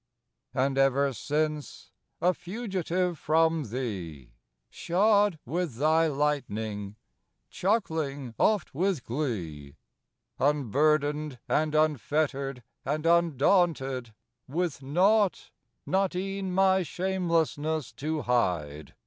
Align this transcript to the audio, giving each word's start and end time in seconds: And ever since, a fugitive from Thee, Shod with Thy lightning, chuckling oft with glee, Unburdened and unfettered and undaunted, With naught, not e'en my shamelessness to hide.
And 0.55 0.79
ever 0.79 1.13
since, 1.13 1.91
a 2.21 2.33
fugitive 2.33 3.19
from 3.19 3.65
Thee, 3.65 4.33
Shod 4.67 5.37
with 5.45 5.75
Thy 5.75 6.07
lightning, 6.07 6.95
chuckling 7.51 8.33
oft 8.39 8.73
with 8.73 9.03
glee, 9.05 9.75
Unburdened 10.39 11.37
and 11.47 11.75
unfettered 11.75 12.63
and 12.83 13.05
undaunted, 13.05 14.15
With 14.47 14.81
naught, 14.81 15.51
not 15.85 16.15
e'en 16.15 16.51
my 16.51 16.81
shamelessness 16.81 17.91
to 17.91 18.23
hide. 18.23 18.95